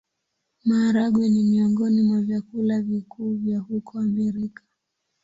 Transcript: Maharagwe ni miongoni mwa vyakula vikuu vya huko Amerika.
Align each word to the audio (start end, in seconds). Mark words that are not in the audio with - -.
Maharagwe 0.65 1.29
ni 1.29 1.43
miongoni 1.43 2.01
mwa 2.01 2.21
vyakula 2.21 2.81
vikuu 2.81 3.33
vya 3.35 3.59
huko 3.59 3.99
Amerika. 3.99 4.63